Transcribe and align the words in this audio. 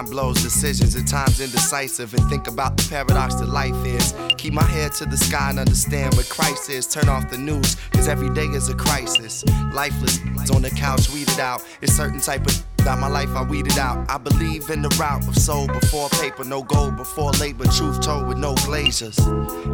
Mind 0.00 0.12
blows 0.12 0.42
decisions, 0.42 0.96
at 0.96 1.06
times 1.06 1.42
indecisive, 1.42 2.14
and 2.14 2.26
think 2.30 2.46
about 2.46 2.74
the 2.74 2.88
paradox 2.88 3.34
that 3.34 3.50
life 3.50 3.84
is. 3.84 4.14
Keep 4.38 4.54
my 4.54 4.64
head 4.64 4.92
to 4.92 5.04
the 5.04 5.16
sky 5.18 5.50
and 5.50 5.58
understand 5.58 6.14
what 6.14 6.26
Christ 6.30 6.70
is. 6.70 6.86
Turn 6.86 7.10
off 7.10 7.28
the 7.28 7.36
news, 7.36 7.76
cause 7.92 8.08
every 8.08 8.30
day 8.30 8.46
is 8.46 8.70
a 8.70 8.74
crisis. 8.74 9.44
Lifeless 9.74 10.18
on 10.54 10.62
the 10.62 10.70
couch, 10.70 11.10
weeded 11.10 11.38
out. 11.38 11.62
It's 11.82 11.92
certain 11.92 12.18
type 12.20 12.46
of 12.46 12.64
Got 12.82 12.98
my 12.98 13.08
life, 13.08 13.28
I 13.36 13.42
weeded 13.42 13.76
out. 13.76 14.08
I 14.08 14.16
believe 14.16 14.70
in 14.70 14.80
the 14.80 14.88
route 14.98 15.28
of 15.28 15.36
soul 15.36 15.66
before 15.66 16.08
paper, 16.08 16.44
no 16.44 16.62
gold 16.62 16.96
before 16.96 17.30
labor, 17.32 17.66
truth 17.66 18.00
told 18.00 18.26
with 18.26 18.38
no 18.38 18.54
glazers. 18.54 19.18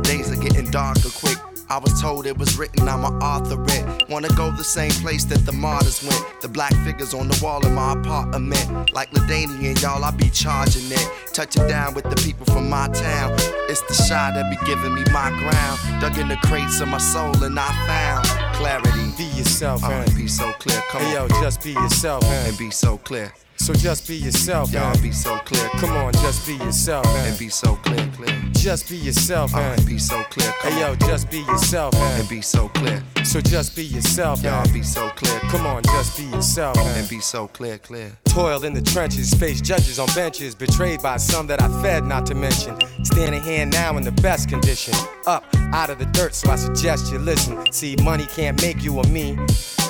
Days 0.02 0.32
are 0.32 0.43
getting 0.43 0.68
darker 0.73 1.10
quick. 1.10 1.38
I 1.69 1.79
was 1.79 2.01
told 2.01 2.27
it 2.27 2.38
was 2.38 2.56
written, 2.56 2.88
I'm 2.88 3.05
an 3.05 3.15
author 3.23 3.62
it. 3.69 4.09
Wanna 4.09 4.29
go 4.29 4.51
the 4.52 4.65
same 4.65 4.93
place 4.93 5.24
that 5.24 5.45
the 5.45 5.52
martyrs 5.52 6.02
went. 6.07 6.41
The 6.41 6.48
black 6.48 6.73
figures 6.84 7.12
on 7.12 7.29
the 7.29 7.38
wall 7.43 7.65
in 7.66 7.74
my 7.74 7.93
apartment. 7.93 8.93
Like 8.93 9.11
LaDainian, 9.11 9.80
y'all, 9.83 10.05
I 10.05 10.12
be 10.12 10.30
charging 10.30 10.91
it. 10.93 11.10
Touching 11.33 11.66
down 11.66 11.95
with 11.95 12.05
the 12.05 12.16
people 12.16 12.47
from 12.47 12.71
my 12.71 12.88
town. 12.88 13.33
It's 13.69 13.83
the 13.83 13.95
shy 13.95 14.30
that 14.33 14.48
be 14.48 14.66
giving 14.66 14.95
me 14.95 15.02
my 15.12 15.30
ground. 15.30 16.01
Dug 16.01 16.16
in 16.19 16.29
the 16.29 16.37
crates 16.45 16.80
of 16.80 16.88
my 16.88 16.98
soul 16.98 17.34
and 17.43 17.59
I 17.59 17.69
found 17.87 18.27
clarity. 18.55 19.12
Be 19.19 19.24
yourself, 19.37 19.83
man. 19.83 20.09
Uh, 20.09 20.16
be 20.16 20.29
so 20.29 20.52
clear, 20.52 20.80
come 20.91 21.02
hey, 21.02 21.16
on. 21.16 21.29
yo, 21.30 21.41
just 21.41 21.62
be 21.62 21.73
yourself, 21.73 22.23
man. 22.23 22.48
And 22.48 22.59
be 22.59 22.71
so 22.71 22.98
clear. 22.98 23.33
So 23.59 23.73
just 23.74 24.06
be 24.06 24.15
yourself, 24.16 24.70
Y'all 24.73 24.92
man. 24.92 25.02
be 25.02 25.10
so 25.10 25.37
clear. 25.38 25.68
Come 25.80 25.90
on, 25.96 26.12
just 26.15 26.46
be 26.46 26.54
yourself, 26.54 27.04
man. 27.07 27.29
And 27.30 27.38
be 27.38 27.49
so 27.49 27.74
clear, 27.76 28.07
clear. 28.15 28.43
Just 28.52 28.88
be 28.88 28.96
yourself, 28.96 29.54
Uh, 29.54 29.59
man. 29.59 29.79
and 29.79 29.87
be 29.87 29.99
so 29.99 30.23
clear, 30.24 30.52
come 30.60 30.73
Hey 30.73 30.80
yo, 30.80 30.90
on. 30.93 30.99
just 31.01 31.30
be 31.30 31.38
yourself, 31.40 31.95
man. 31.95 32.21
And 32.21 32.29
be 32.29 32.40
so 32.43 32.68
clear. 32.68 33.02
So 33.24 33.40
just 33.40 33.74
be 33.74 33.84
yourself, 33.84 34.43
Y'all 34.43 34.62
man. 34.65 34.73
be 34.73 34.82
so 34.82 35.09
clear. 35.16 35.40
Come 35.51 35.66
on, 35.66 35.82
just 35.82 36.16
be 36.16 36.24
yourself, 36.24 36.77
man. 36.77 36.99
And 36.99 37.09
be 37.09 37.21
so 37.21 37.49
clear, 37.49 37.79
clear. 37.79 38.12
Toil 38.27 38.62
in 38.65 38.73
the 38.73 38.82
trenches, 38.82 39.32
face 39.34 39.60
judges 39.60 39.99
on 39.99 40.09
benches, 40.15 40.54
betrayed 40.54 41.02
by 41.02 41.16
some 41.16 41.46
that 41.49 41.60
I 41.60 41.68
fed, 41.82 42.04
not 42.04 42.24
to 42.27 42.34
mention. 42.34 42.77
Standing 43.04 43.43
here 43.43 43.66
now 43.66 43.96
in 43.96 44.04
the 44.04 44.12
best 44.12 44.49
condition, 44.49 44.95
up 45.27 45.45
out 45.73 45.90
of 45.90 45.99
the 45.99 46.07
dirt, 46.07 46.34
so 46.34 46.51
I 46.51 46.57
suggest 46.57 47.10
you 47.10 47.18
listen. 47.18 47.65
See, 47.73 47.96
money 48.02 48.27
can't 48.27 48.60
make 48.62 48.82
you 48.84 48.96
or 48.99 49.04
me. 49.04 49.37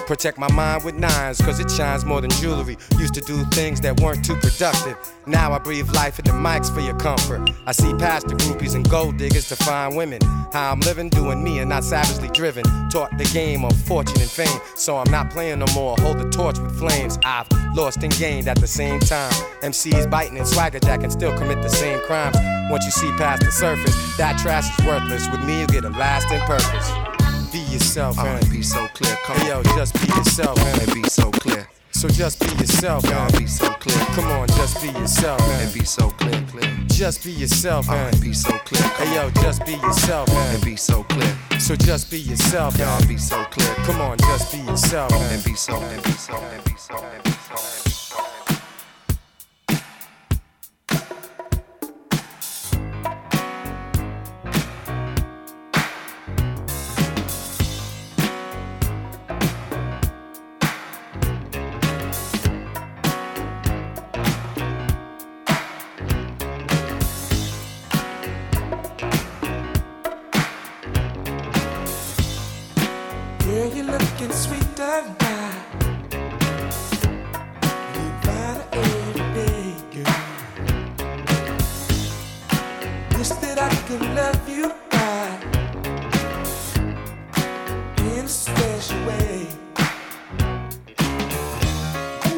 Protect 0.07 0.39
my 0.39 0.51
mind 0.53 0.85
with 0.85 0.95
nines, 0.95 1.41
cause 1.41 1.59
it 1.59 1.69
shines 1.69 2.05
more 2.05 2.21
than 2.21 2.31
jewelry. 2.31 2.79
Used 2.97 3.15
to 3.15 3.21
do 3.23 3.43
things 3.47 3.81
that 3.81 4.01
weren't 4.01 4.25
too 4.25 4.37
productive. 4.37 4.97
Now 5.27 5.53
I 5.53 5.59
breathe 5.59 5.91
life 5.91 6.21
into 6.21 6.31
mics 6.31 6.73
for 6.73 6.81
your 6.81 6.97
comfort. 6.97 7.51
I 7.67 7.73
see 7.73 7.93
past 7.95 8.29
the 8.29 8.35
groupies 8.35 8.77
and 8.77 8.89
gold 8.89 9.17
diggers 9.17 9.49
to 9.49 9.57
find 9.57 9.97
women. 9.97 10.21
How 10.53 10.71
I'm 10.71 10.81
living, 10.81 11.09
doing 11.09 11.43
me 11.43 11.59
and 11.59 11.69
not 11.69 11.83
savagely 11.83 12.29
driven. 12.29 12.63
Taught 12.89 13.19
the 13.19 13.25
game 13.35 13.65
of 13.65 13.77
fortune 13.83 14.21
and 14.21 14.31
fame, 14.31 14.61
so 14.77 14.97
I'm 14.97 15.11
not 15.11 15.31
playing 15.31 15.59
no 15.59 15.67
more. 15.75 15.97
Hold 15.99 16.19
the 16.19 16.31
torch 16.31 16.61
with 16.61 16.79
flames. 16.79 17.19
I've 17.25 17.49
lost 17.75 18.05
and 18.05 18.17
gained 18.17 18.47
at 18.47 18.61
the 18.61 18.69
same 18.69 19.01
time. 19.01 19.33
MCs 19.63 20.09
biting 20.09 20.39
and 20.39 20.47
swagger 20.47 20.79
jack 20.79 21.03
and 21.03 21.11
still 21.11 21.37
commit 21.37 21.63
the 21.63 21.69
same 21.69 21.99
crimes. 22.03 22.37
Once 22.71 22.85
you 22.85 22.93
see 22.93 23.11
past 23.19 23.45
the 23.45 23.51
surface, 23.51 24.17
that 24.19 24.39
trash 24.39 24.79
is 24.79 24.87
worthless. 24.87 25.29
With 25.31 25.45
me, 25.45 25.63
you 25.63 25.67
get 25.67 25.85
a 25.85 25.91
lasting 25.91 26.41
purpose. 26.43 27.16
Be 27.57 27.63
yourself, 27.73 28.19
Uh, 28.19 28.25
man. 28.25 28.39
and 28.43 28.51
be 28.51 28.61
so 28.63 28.87
clear, 28.89 29.17
come 29.25 29.37
Hey 29.39 29.51
on. 29.53 29.65
yo, 29.65 29.77
just 29.79 29.95
be 29.95 30.07
yourself, 30.15 30.57
man. 30.59 30.79
And 30.79 30.93
be 30.93 31.09
so 31.09 31.31
clear. 31.31 31.67
So 31.91 32.07
just 32.07 32.39
be 32.41 32.49
yourself, 32.61 33.03
man. 33.05 33.31
be 33.39 33.47
so 33.47 33.71
clear. 33.81 33.97
Come 34.15 34.27
on, 34.27 34.47
just 34.49 34.83
be 34.83 34.89
yourself, 34.89 35.41
man. 35.41 35.63
And 35.63 35.73
be 35.73 35.83
so 35.87 36.11
clear, 36.11 36.45
clear. 36.53 36.71
Just 36.89 37.25
be 37.25 37.33
yourself, 37.33 37.89
Uh, 37.89 37.93
man. 37.93 38.13
and 38.13 38.21
be 38.21 38.35
so 38.35 38.51
clear, 38.59 38.83
come 38.83 39.07
Hey 39.09 39.15
yo, 39.15 39.23
on. 39.29 39.33
just 39.41 39.65
be 39.65 39.73
yourself, 39.73 40.29
man. 40.29 40.55
And 40.55 40.65
be 40.67 40.77
so 40.77 41.03
clear. 41.05 41.39
So 41.59 41.75
just 41.77 42.11
be 42.11 42.19
yourself, 42.19 42.77
Y'all 42.79 43.03
be 43.07 43.17
so 43.17 43.43
clear. 43.47 43.75
Come 43.87 44.03
on, 44.03 44.19
just 44.19 44.53
be 44.53 44.59
yourself, 44.59 45.11
man. 45.13 45.33
And 45.33 45.43
be 45.45 45.55
so, 45.55 45.77
and 45.81 46.03
be 46.03 46.13
so, 46.13 46.35
and 46.37 46.63
be 46.65 46.75
so, 46.77 46.97
and 46.99 47.25
be 47.25 47.31
so, 47.33 47.57
and 47.57 47.73
be 47.81 47.86
so. 47.86 47.86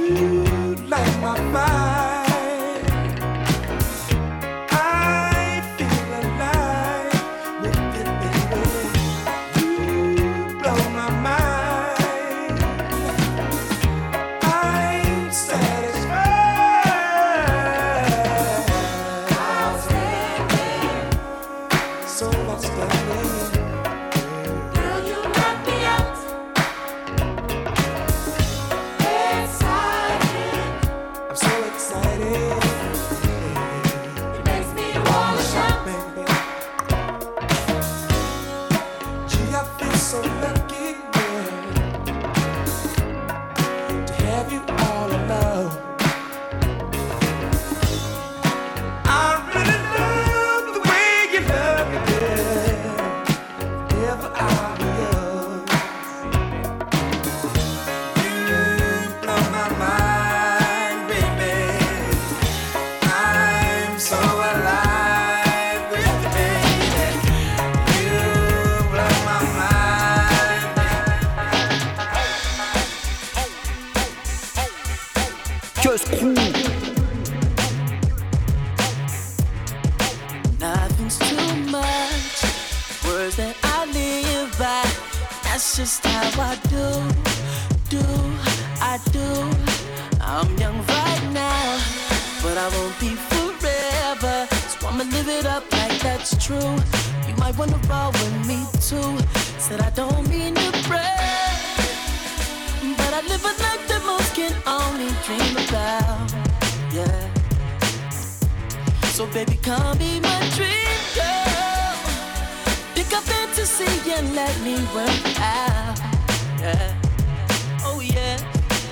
You 0.08 0.37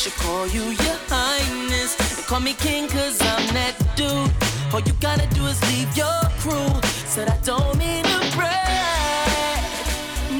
should 0.00 0.14
call 0.14 0.46
you 0.46 0.62
your 0.62 0.98
highness. 1.10 1.94
And 2.16 2.26
call 2.26 2.40
me 2.40 2.54
king, 2.54 2.88
cause 2.88 3.20
I'm 3.20 3.46
that 3.52 3.76
dude. 3.96 4.32
All 4.72 4.80
you 4.80 4.94
gotta 4.98 5.26
do 5.34 5.44
is 5.44 5.60
leave 5.68 5.94
your 5.94 6.20
crew. 6.40 6.72
Said 7.04 7.28
I 7.28 7.36
don't 7.44 7.76
mean 7.76 8.04
to 8.04 8.18
brag. 8.34 9.60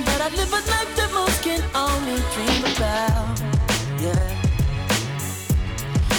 But 0.07 0.19
I 0.23 0.29
live 0.35 0.51
a 0.51 0.61
life 0.73 0.93
that 0.97 1.11
most 1.13 1.43
can 1.43 1.61
only 1.75 2.17
dream 2.33 2.63
about. 2.73 3.37
Yeah. 4.01 4.29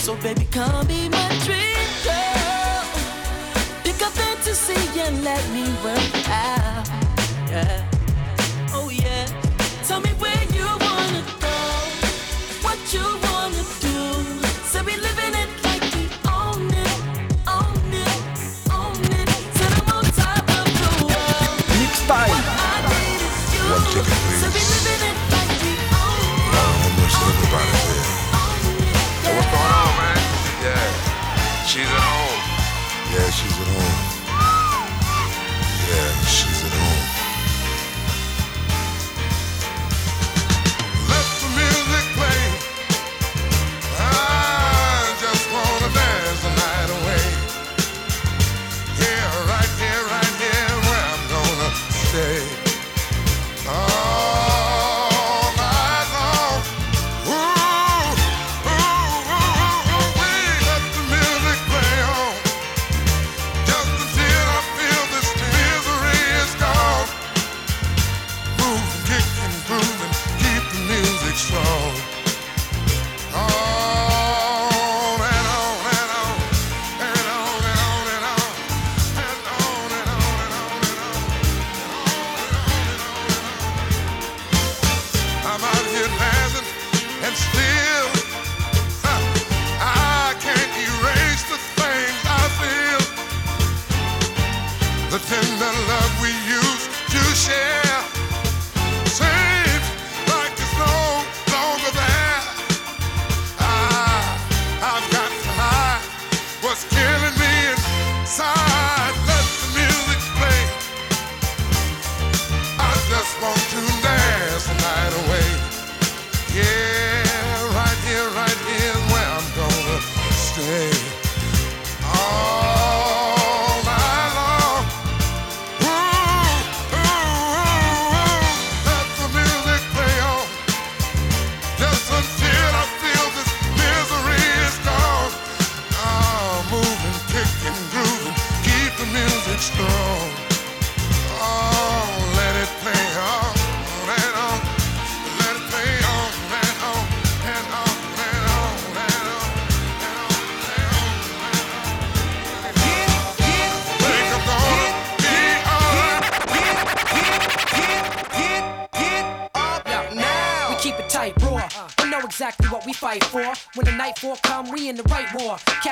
So 0.05 0.15
baby, 0.17 0.45
come 0.51 0.85
be 0.85 1.09
my 1.09 1.29
dream 1.41 1.89
girl. 2.05 2.85
Pick 3.83 4.01
a 4.05 4.11
fantasy 4.19 4.99
and 4.99 5.23
let 5.23 5.43
me 5.49 5.65
work 5.81 6.29
out. 6.29 6.87
Yeah. 7.49 7.90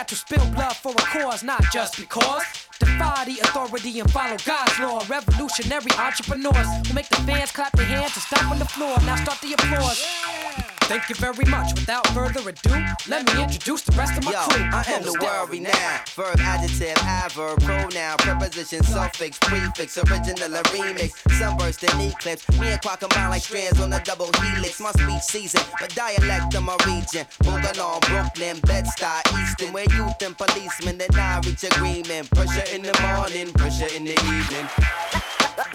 Will 0.09 0.17
spill 0.17 0.45
blood 0.51 0.75
for 0.75 0.91
a 0.91 0.95
cause, 0.95 1.43
not 1.43 1.63
just 1.71 1.97
because. 1.97 2.43
Defy 2.79 3.25
the 3.25 3.39
authority 3.39 3.99
and 3.99 4.09
follow 4.11 4.37
God's 4.45 4.79
law. 4.79 5.03
Revolutionary 5.07 5.91
entrepreneurs 5.97 6.67
who 6.87 6.93
make 6.93 7.09
the 7.09 7.17
fans 7.17 7.51
clap 7.51 7.71
their 7.73 7.85
hands 7.85 8.13
and 8.15 8.23
stomp 8.23 8.51
on 8.51 8.59
the 8.59 8.65
floor. 8.65 8.97
Now 9.05 9.15
start 9.17 9.39
the 9.41 9.53
applause. 9.53 10.68
Thank 10.89 11.07
you 11.07 11.13
very 11.17 11.45
much. 11.45 11.79
Without 11.79 12.07
further 12.07 12.49
ado, 12.49 12.73
let 13.07 13.23
me 13.27 13.43
introduce 13.43 13.83
the 13.83 13.95
rest 13.95 14.17
of 14.17 14.25
my 14.25 14.31
Yo, 14.31 14.39
crew. 14.39 14.65
I 14.73 14.83
am 14.87 15.03
the 15.03 15.15
world 15.21 15.51
renowned. 15.51 16.09
Verb, 16.15 16.39
adjective, 16.39 16.97
adverb, 17.03 17.61
pronoun, 17.61 18.17
preposition, 18.17 18.81
suffix, 18.81 19.37
prefix, 19.37 19.99
original 19.99 20.55
or 20.55 20.63
remix. 20.73 21.11
Sunburst 21.37 21.83
and 21.83 22.11
eclipse. 22.11 22.49
Me 22.59 22.71
and 22.71 22.81
Quack 22.81 23.01
combine 23.01 23.29
like 23.29 23.43
strands 23.43 23.79
on 23.79 23.93
a 23.93 24.03
double 24.03 24.31
helix. 24.41 24.79
My 24.79 24.89
speech 24.93 25.21
season, 25.21 25.61
but 25.79 25.93
dialect 25.93 26.55
of 26.55 26.63
my 26.63 26.75
region. 26.87 27.27
Boogalong, 27.43 28.01
Brooklyn, 28.07 28.59
Bed-Stuy, 28.61 29.43
Easton. 29.43 29.71
Where 29.71 29.85
youth 29.93 30.19
and 30.23 30.35
policemen 30.35 30.99
and 30.99 31.15
I 31.15 31.39
reach 31.45 31.65
agreement. 31.65 32.31
Pressure 32.31 32.75
in 32.75 32.81
the 32.81 32.97
morning, 32.99 33.53
pressure 33.53 33.95
in 33.95 34.05
the 34.05 34.13
evening. 34.13 34.67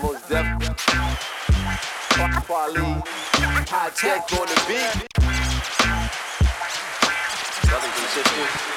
Most 0.02 0.28
definitely. 0.28 1.43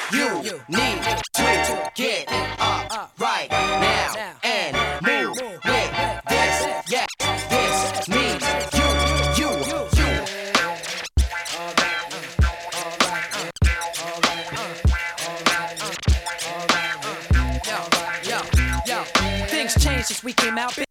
You 0.10 0.42
need 0.70 1.04
to 1.44 1.92
get 1.96 2.32
up 2.60 3.12
right 3.20 3.50
now 3.52 4.38
and 4.44 4.76
move 5.06 5.36
with 5.42 5.92
this. 6.30 6.66
Yes, 6.90 7.08
this 7.50 8.08
means 8.08 8.44
you, 8.74 8.88
you, 9.38 9.50
you. 9.98 10.12
Yo, 18.24 18.40
yo, 18.86 19.04
things 19.48 19.74
changed 19.84 20.06
since 20.06 20.24
we 20.24 20.34
came 20.34 20.58
out. 20.58 20.87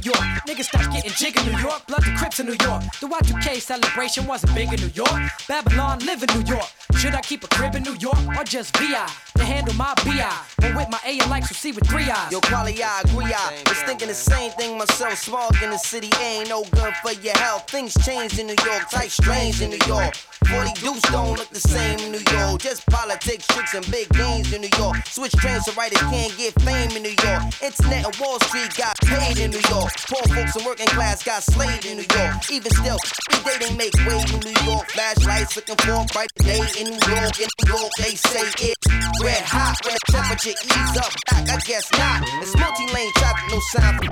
Big 0.00 0.12
shit 0.12 0.16
in 0.16 0.30
New 0.30 0.34
York. 0.34 0.46
Niggas 0.46 0.64
stopped 0.64 0.92
getting 0.92 1.12
jig 1.12 1.36
in 1.36 1.52
New 1.52 1.58
York. 1.58 1.86
Blood 1.86 2.02
the 2.04 2.14
Crips 2.16 2.40
in 2.40 2.46
New 2.46 2.56
York. 2.62 2.82
The 3.00 3.06
Y2K 3.06 3.60
celebration 3.60 4.26
wasn't 4.26 4.54
big 4.54 4.72
in 4.72 4.80
New 4.80 4.92
York. 4.94 5.30
Babylon 5.48 5.98
live 6.00 6.22
in 6.22 6.40
New 6.40 6.46
York. 6.46 6.66
Should 6.96 7.14
I 7.14 7.20
keep 7.20 7.44
a 7.44 7.48
crib 7.48 7.74
in 7.74 7.82
New 7.82 7.96
York 7.96 8.18
or 8.36 8.44
just 8.44 8.76
VI 8.76 9.08
to 9.36 9.44
handle 9.44 9.74
my 9.74 9.94
BI? 10.04 10.32
But 10.58 10.76
with 10.76 10.88
my 10.90 10.98
A 11.06 11.18
and 11.18 11.30
likes, 11.30 11.50
you 11.50 11.54
see 11.54 11.72
with 11.72 11.88
three 11.88 12.10
eyes. 12.10 12.32
Yo, 12.32 12.40
quality, 12.40 12.82
I 12.82 13.02
agree. 13.04 13.32
I 13.32 13.62
was 13.66 13.78
thinking 13.82 14.08
the 14.08 14.14
same 14.14 14.50
thing 14.52 14.76
myself. 14.78 15.18
Smog 15.18 15.56
in 15.62 15.70
the 15.70 15.78
city 15.78 16.10
ain't 16.22 16.48
no 16.48 16.64
good 16.72 16.94
for 17.02 17.12
your 17.12 17.36
health. 17.38 17.70
Things 17.70 17.94
change 18.04 18.38
in 18.38 18.46
New 18.46 18.56
York, 18.64 18.90
tight 18.90 19.10
strange 19.10 19.60
in 19.62 19.70
New 19.70 19.78
York. 19.86 20.14
40 20.50 20.72
deuce 20.82 21.02
don't 21.14 21.38
look 21.38 21.48
the 21.50 21.60
same 21.60 21.98
in 22.00 22.10
New 22.10 22.24
York. 22.34 22.60
Just 22.60 22.84
politics, 22.86 23.46
tricks, 23.46 23.74
and 23.74 23.86
big 23.90 24.08
games 24.10 24.52
in 24.52 24.62
New 24.62 24.74
York. 24.78 24.96
Switch 25.06 25.32
trains 25.32 25.64
so 25.64 25.72
writers 25.72 26.02
can't 26.10 26.36
get 26.36 26.52
fame 26.62 26.90
in 26.96 27.02
New 27.02 27.14
York. 27.22 27.42
Internet 27.62 28.06
and 28.06 28.16
Wall 28.18 28.40
Street 28.50 28.74
got 28.76 28.98
paid 29.06 29.38
in 29.38 29.50
New 29.52 29.62
York. 29.70 29.94
Poor 30.10 30.22
folks 30.34 30.56
and 30.56 30.66
working 30.66 30.90
class 30.90 31.22
got 31.22 31.42
slayed 31.42 31.84
in 31.86 31.98
New 31.98 32.08
York. 32.18 32.34
Even 32.50 32.72
still, 32.72 32.98
every 33.30 33.42
day 33.46 33.56
they 33.62 33.74
make 33.78 33.94
way 34.02 34.18
in 34.18 34.40
New 34.42 34.58
York. 34.66 34.90
Flashlights 34.90 35.54
looking 35.54 35.76
for 35.86 36.02
a 36.02 36.04
bright 36.10 36.32
day 36.42 36.62
in 36.78 36.90
New 36.90 37.02
York. 37.14 37.38
In 37.38 37.46
New 37.46 37.70
York, 37.70 37.92
they 37.98 38.18
say 38.18 38.42
it's 38.58 38.86
red 39.22 39.46
hot 39.46 39.78
when 39.86 39.94
the 39.94 40.02
temperature 40.10 40.56
ease 40.58 40.96
up. 40.98 41.12
Back, 41.30 41.46
I 41.46 41.58
guess 41.62 41.86
not. 41.94 42.26
It's 42.42 42.56
multi-lane 42.58 43.12
traffic, 43.22 43.46
no 43.54 43.58
sign 43.70 43.94
for. 44.02 44.10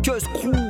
Just 0.00 0.26
cool. 0.40 0.69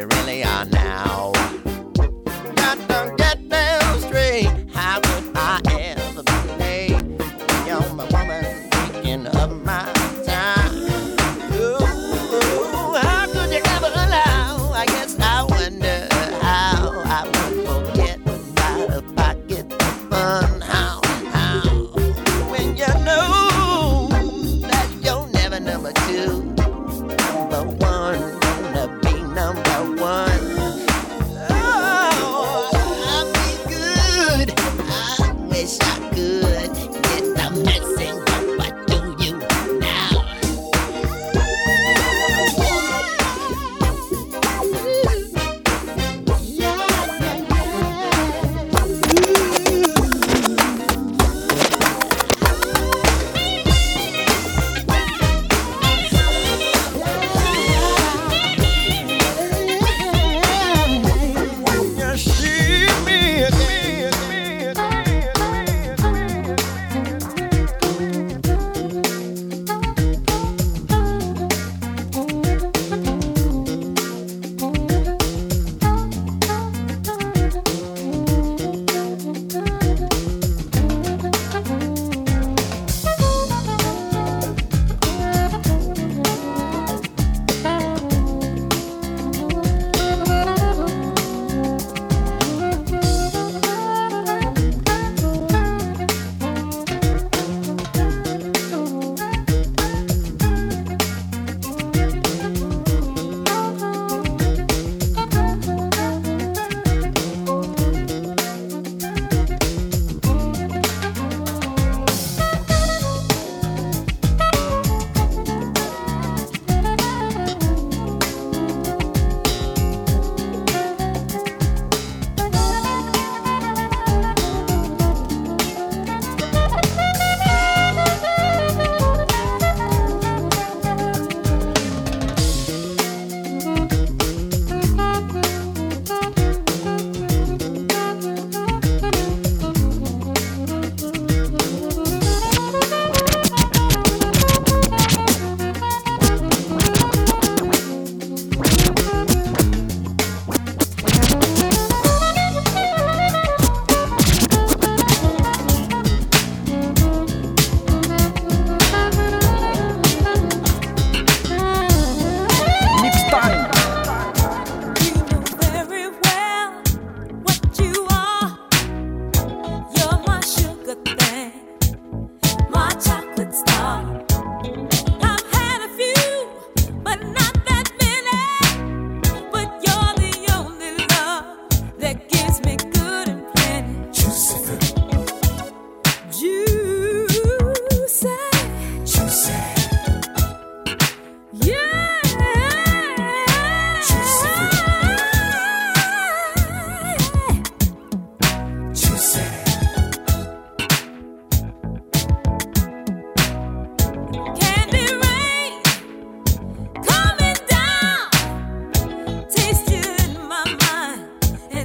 you 0.00 0.06
really 0.06 0.42
are 0.42 0.64
now. 0.64 1.39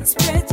spread 0.05 0.44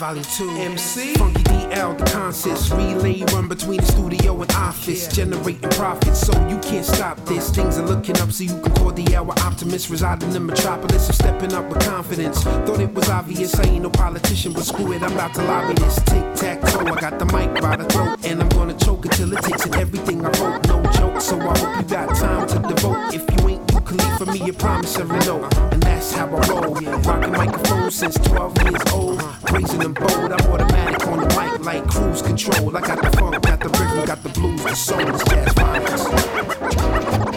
Volume 0.00 0.24
2. 0.24 0.50
MC. 0.56 1.14
Funky 1.16 1.42
DL, 1.42 1.98
the 1.98 2.04
concepts. 2.06 2.70
Relay 2.70 3.22
run 3.34 3.48
between 3.48 3.80
the 3.80 3.84
studio 3.84 4.40
and 4.40 4.50
office. 4.52 5.06
Generating 5.14 5.68
profits, 5.72 6.20
so 6.20 6.32
you 6.48 6.56
can't 6.60 6.86
stop 6.86 7.22
this. 7.26 7.50
Things 7.50 7.76
are 7.76 7.84
looking 7.84 8.18
up, 8.18 8.32
so 8.32 8.44
you 8.44 8.58
can 8.62 8.72
call 8.76 8.92
the 8.92 9.14
hour 9.14 9.34
optimist. 9.40 9.90
Residing 9.90 10.28
in 10.28 10.32
the 10.32 10.40
metropolis, 10.40 11.06
I'm 11.06 11.12
stepping 11.12 11.52
up 11.52 11.68
with 11.68 11.84
confidence. 11.84 12.42
Thought 12.42 12.80
it 12.80 12.94
was 12.94 13.10
obvious, 13.10 13.54
I 13.56 13.64
ain't 13.64 13.82
no 13.82 13.90
politician, 13.90 14.54
but 14.54 14.64
screw 14.64 14.90
it, 14.94 15.02
I'm 15.02 15.12
about 15.12 15.34
to 15.34 15.44
lobby 15.44 15.74
this. 15.74 15.96
Tic 15.96 16.34
tac 16.34 16.62
toe, 16.62 16.80
I 16.80 16.98
got 16.98 17.18
the 17.18 17.26
mic 17.26 17.60
by 17.60 17.76
the 17.76 17.84
throat, 17.84 18.24
and 18.24 18.40
I'm 18.40 18.48
gonna 18.48 18.78
choke 18.78 19.04
until 19.04 19.34
it 19.34 19.42
takes 19.44 19.66
in 19.66 19.74
everything 19.74 20.24
I 20.24 20.30
wrote. 20.40 20.66
No 20.66 20.82
joke, 20.92 21.20
so 21.20 21.38
I 21.38 21.58
hope 21.58 21.76
you 21.76 21.82
got 21.82 22.16
time 22.16 22.48
to 22.48 22.58
devote. 22.74 23.12
If 23.12 23.20
you 23.36 23.48
ain't 23.50 23.59
you 23.92 24.18
for 24.18 24.26
me 24.26 24.48
a 24.48 24.52
promise 24.52 24.98
every 24.98 25.18
note, 25.20 25.54
and 25.72 25.82
that's 25.82 26.12
how 26.12 26.26
I 26.26 26.48
roll. 26.48 26.74
Rocking 26.74 27.32
microphones 27.32 27.94
since 27.94 28.16
12 28.16 28.62
years 28.62 28.82
old, 28.92 29.22
raising 29.50 29.78
them 29.78 29.94
bold. 29.94 30.32
I'm 30.32 30.52
automatic 30.52 31.06
on 31.06 31.20
the 31.20 31.26
mic 31.26 31.64
like 31.64 31.88
cruise 31.88 32.22
control. 32.22 32.76
I 32.76 32.80
got 32.80 33.02
the 33.02 33.16
funk, 33.16 33.42
got 33.42 33.60
the 33.60 33.68
rhythm, 33.68 34.06
got 34.06 34.22
the 34.22 34.28
blues, 34.28 34.62
the 34.62 34.74
soul, 34.74 35.00
Jazzphonics. 35.00 37.29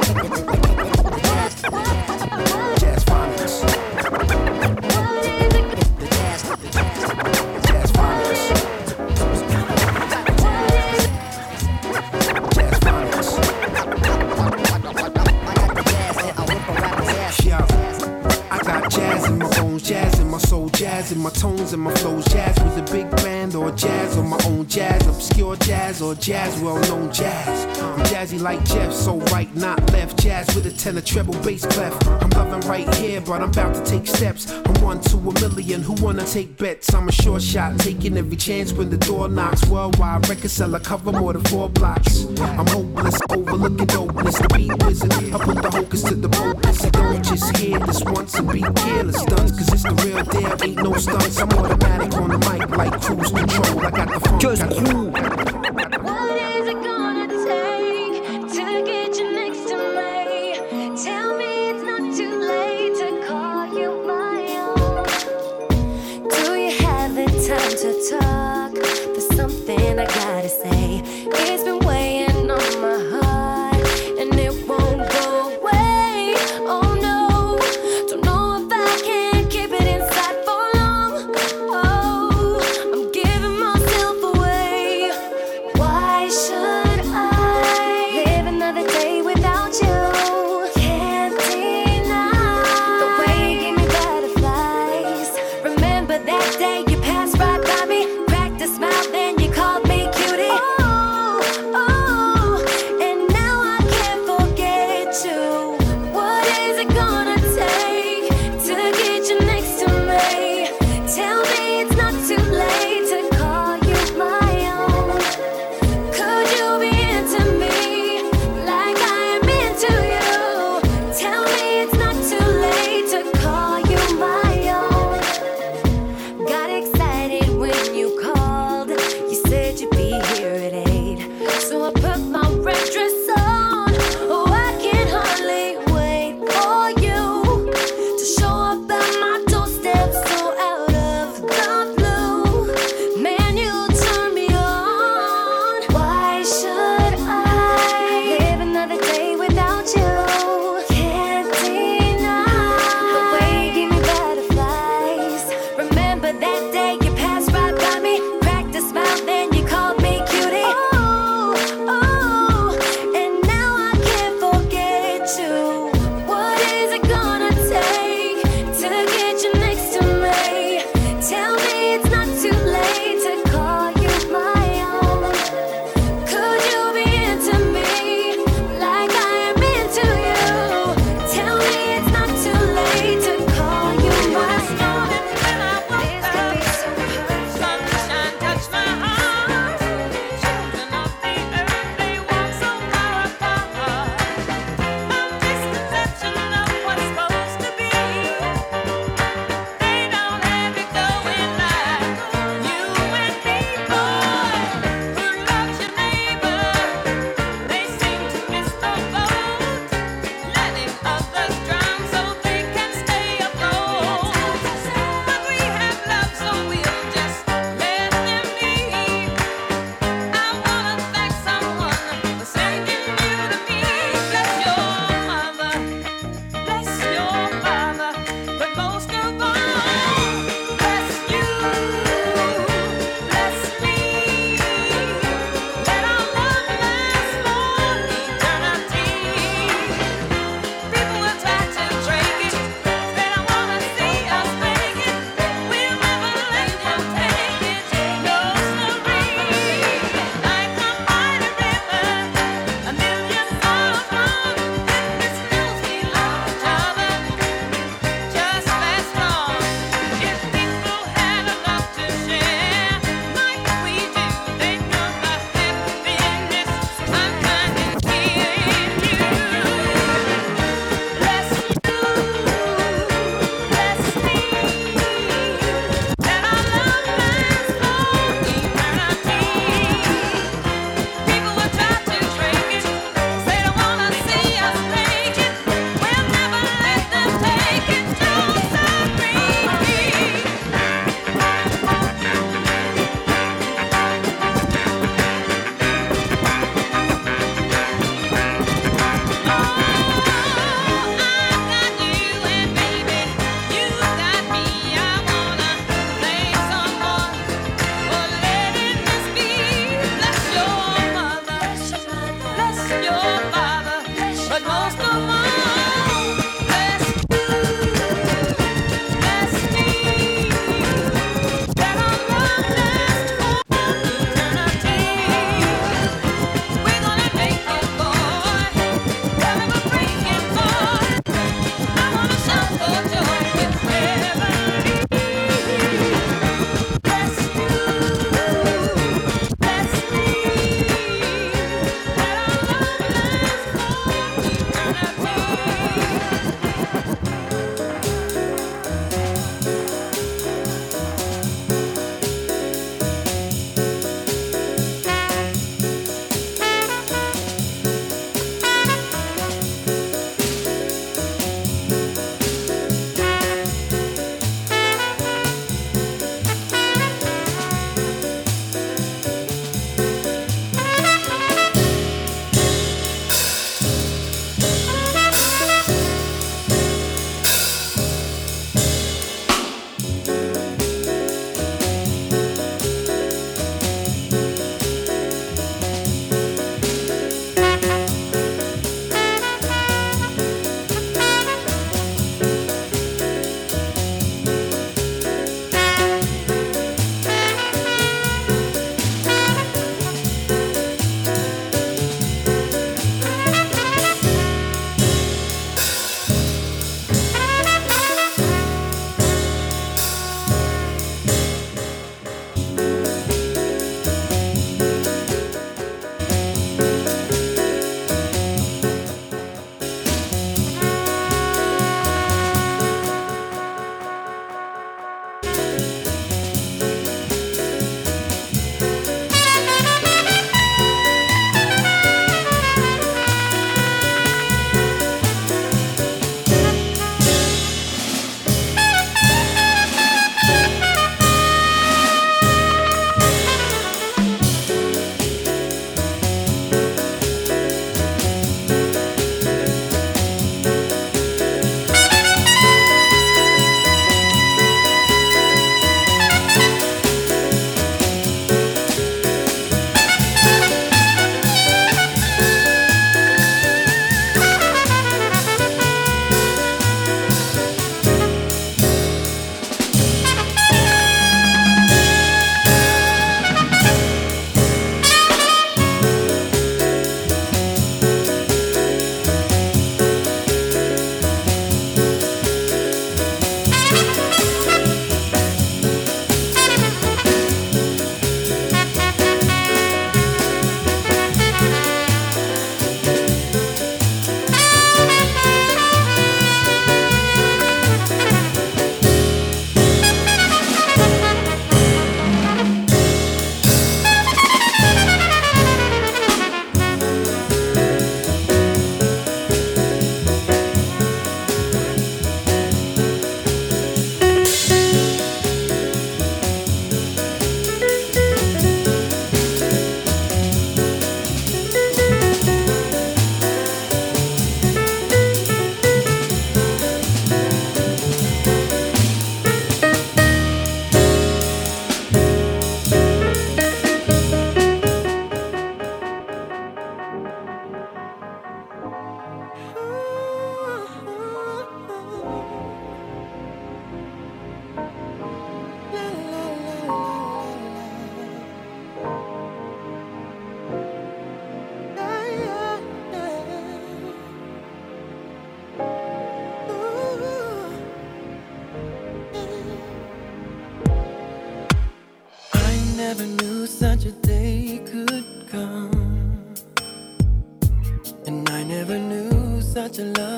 In 21.12 21.20
my 21.20 21.33
tones 21.44 21.74
and 21.74 21.82
my 21.82 21.94
flows. 21.96 22.24
Jazz 22.26 22.58
with 22.64 22.78
a 22.78 22.92
big 22.94 23.10
band 23.18 23.54
or 23.54 23.70
jazz 23.72 24.18
on 24.18 24.30
my 24.30 24.40
own 24.46 24.66
jazz, 24.66 25.06
obscure 25.06 25.58
jazz 25.58 26.02
or 26.02 26.16
jazz, 26.16 26.58
well 26.62 26.80
known 26.88 27.12
jazz. 27.12 27.66
I'm 27.82 28.06
jazzy 28.12 28.40
like 28.40 28.64
Jeff, 28.64 28.94
so 28.94 29.18
right, 29.34 29.54
not 29.54 29.78
left. 29.92 30.24
Jazz 30.24 30.46
with 30.56 30.66
a 30.68 30.72
tenor 30.72 31.02
treble 31.02 31.38
bass 31.44 31.66
clef. 31.66 31.94
I'm 32.22 32.30
loving 32.30 32.62
right 32.70 32.88
here, 32.96 33.20
but 33.20 33.42
I'm 33.42 33.50
about 33.50 33.76
to 33.76 33.84
take 33.84 34.08
steps. 34.08 34.50
I'm 34.52 34.82
one 34.82 35.02
to 35.02 35.18
a 35.18 35.34
million 35.42 35.82
who 35.82 35.94
wanna 36.02 36.24
take 36.24 36.58
bets. 36.58 36.94
I'm 36.94 37.10
a 37.10 37.12
short 37.12 37.42
shot, 37.42 37.78
taking 37.78 38.16
every 38.18 38.38
chance 38.38 38.72
when 38.72 38.90
the 38.90 38.98
door 38.98 39.28
knocks. 39.28 39.66
Worldwide 39.68 40.30
record 40.30 40.50
seller, 40.50 40.80
cover 40.80 41.12
more 41.12 41.34
than 41.34 41.44
four 41.44 41.68
blocks. 41.68 42.26
I'm 42.40 42.68
hopeless, 42.68 43.20
overlooking 43.30 43.88
dopeness. 43.88 44.38
The 44.42 44.48
beat 44.56 44.84
wizard, 44.86 45.12
I 45.12 45.38
put 45.44 45.62
the 45.62 45.70
hocus 45.70 46.04
to 46.04 46.16
the. 46.16 46.30
So 46.74 46.90
don't 46.90 47.24
just 47.26 47.58
hear 47.58 47.80
this 47.80 48.02
once 48.06 48.34
and 48.36 48.50
be 48.50 48.62
careless. 48.62 49.20
Stunts, 49.22 49.52
cause 49.52 49.74
it's 49.74 49.84
the 49.84 49.96
real 50.06 50.24
deal, 50.24 50.56
ain't 50.64 50.84
no 50.84 50.94
stunts. 50.94 51.33
I'm 51.40 51.50
automatic 51.50 52.14
on 52.16 52.30
the 52.30 52.38
mic 52.38 52.70
like 52.78 53.02
cruise 53.02 53.32
control. 53.32 53.80
I 53.80 53.92
got 53.92 54.08
the 54.14 54.20
funk. 54.20 54.42
Just 54.42 54.62
cool. 54.70 55.63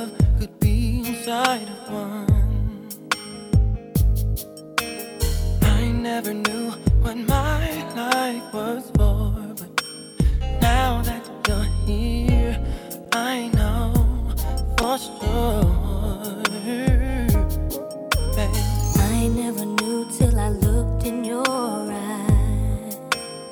Love 0.05 0.39
could 0.39 0.59
be 0.59 0.99
inside 1.05 1.67
of 1.69 1.91
one. 1.91 2.89
I 5.61 5.91
never 5.91 6.33
knew 6.33 6.71
what 7.01 7.17
my 7.17 7.83
life 7.95 8.53
was 8.53 8.91
for, 8.95 9.33
but 9.59 9.83
now 10.61 11.01
that 11.03 11.23
you're 11.47 11.69
here, 11.85 12.59
I 13.11 13.49
know 13.49 13.93
for 14.77 14.97
sure. 14.97 15.65
Babe. 18.35 18.55
I 18.97 19.27
never 19.27 19.65
knew 19.65 20.07
till 20.17 20.39
I 20.39 20.49
looked 20.49 21.05
in 21.05 21.23
your 21.23 21.47
eyes. 21.47 22.97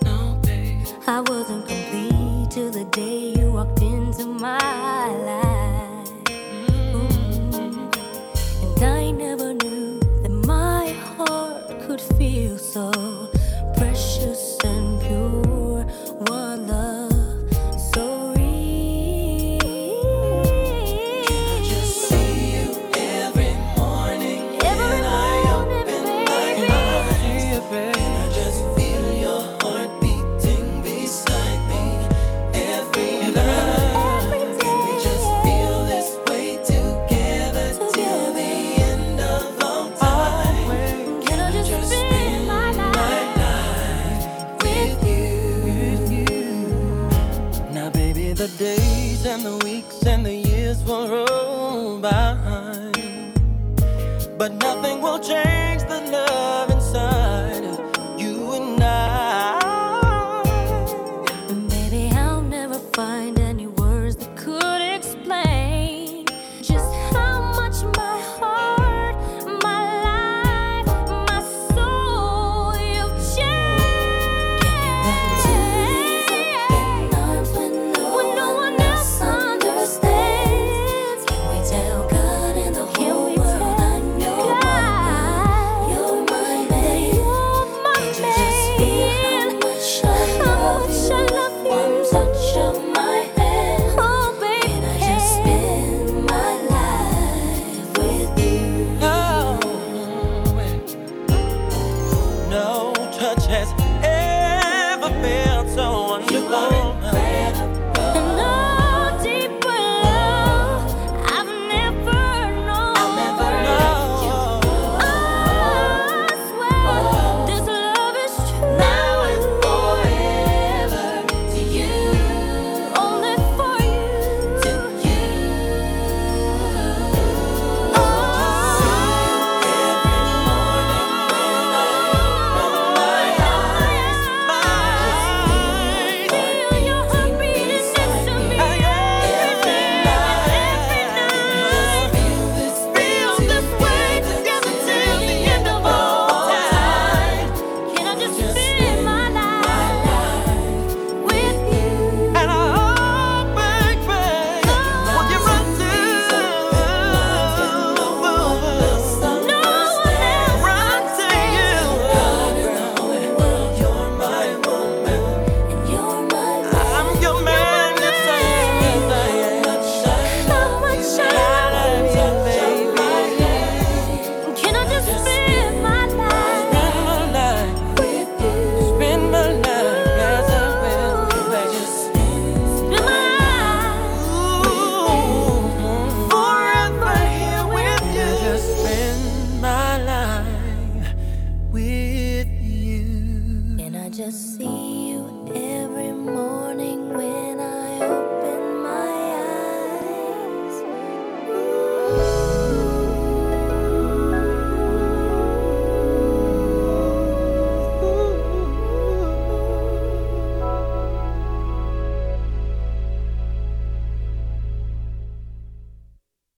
No, 0.03 0.39
babe. 0.43 0.87
I 1.07 1.21
wasn't 1.21 1.67
complete 1.67 2.51
till 2.51 2.71
the 2.71 2.85
day 2.91 3.33
you 3.37 3.51
walked 3.51 3.81
into 3.81 4.25
my 4.25 5.07
life. 5.27 5.62
estoy. 12.73 13.02